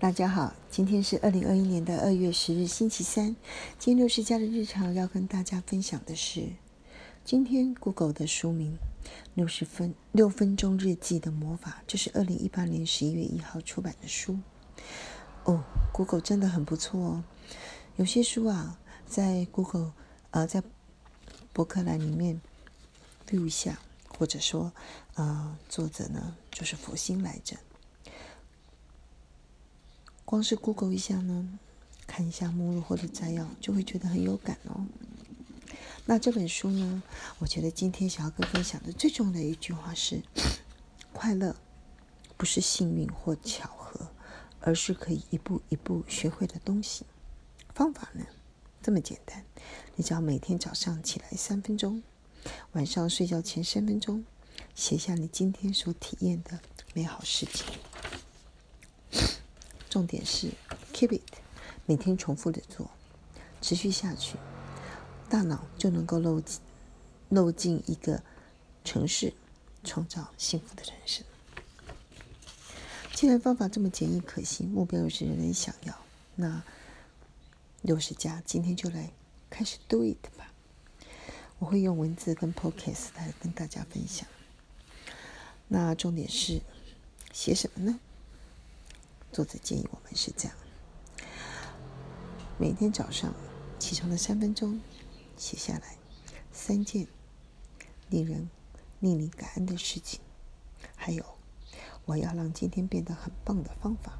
[0.00, 3.34] 大家好，今天是二零二一年的二月十日，星期三。
[3.80, 6.50] 今天六十家的日常要跟大家分享的是，
[7.24, 8.78] 今天 Google 的书名
[9.34, 14.38] 《六十分六分钟日记的魔法》，这是二零一八年十一月一号出版的书。
[15.42, 17.24] 哦，Google 真的很不错哦。
[17.96, 19.92] 有些书啊，在 Google
[20.30, 20.62] 呃在
[21.52, 22.40] 博客栏里面
[23.32, 23.80] 录一下，
[24.16, 24.72] 或者说
[25.14, 27.56] 呃作者呢就是佛心来着。
[30.30, 31.58] 光是 Google 一下呢，
[32.06, 34.84] 看一下目录或者摘要，就会觉得很有感哦。
[36.04, 37.02] 那这本书呢，
[37.38, 40.20] 我觉得今天想要跟分享的最重要的一句话是：
[41.14, 41.56] 快乐
[42.36, 44.10] 不是幸运或巧合，
[44.60, 47.06] 而是可以一步一步学会的东西。
[47.74, 48.26] 方法呢，
[48.82, 49.42] 这么简单，
[49.96, 52.02] 你只要每天早上起来三分钟，
[52.72, 54.26] 晚上睡觉前三分钟，
[54.74, 56.60] 写下你今天所体验的
[56.92, 57.64] 美好事情。
[59.98, 60.52] 重点是
[60.92, 61.38] keep it，
[61.84, 62.88] 每天重复的做，
[63.60, 64.36] 持续下去，
[65.28, 66.60] 大脑就能够漏进
[67.30, 68.22] 漏进一个
[68.84, 69.34] 城市，
[69.82, 71.24] 创造幸福的人生。
[73.12, 75.98] 既然方法这么简易可行，目标又是人人想要，
[76.36, 76.62] 那
[77.82, 79.10] 六十加今天就来
[79.50, 80.52] 开始 do it 吧。
[81.58, 84.28] 我会用文字跟 podcast 来跟大家分享。
[85.66, 86.60] 那重点是
[87.32, 87.98] 写什么呢？
[89.30, 90.56] 作者建议我们是这样：
[92.58, 93.32] 每天早上
[93.78, 94.80] 起床的三分钟，
[95.36, 95.96] 写下来
[96.50, 97.06] 三件
[98.08, 98.48] 令人
[99.00, 100.20] 令你感恩的事情，
[100.96, 101.24] 还有
[102.04, 104.18] 我要让今天变得很棒的方法。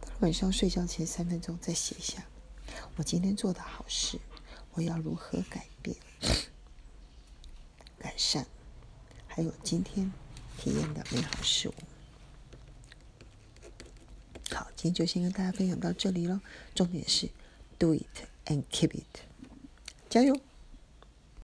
[0.00, 2.26] 到了晚上睡觉前三分钟，再写下
[2.96, 4.20] 我今天做的好事，
[4.72, 5.96] 我要如何改变、
[7.98, 8.46] 改善，
[9.26, 10.12] 还有今天
[10.58, 11.74] 体验的美好事物。
[14.84, 16.42] 今天就先跟大家分享到这里了。
[16.74, 17.30] 重点是
[17.78, 18.04] do it
[18.44, 19.20] and keep it，
[20.10, 20.38] 加油！